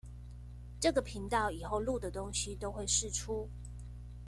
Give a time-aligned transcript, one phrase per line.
[0.79, 3.47] 這個頻道以後錄的東西都會釋出